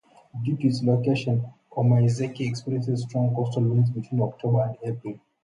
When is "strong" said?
3.03-3.35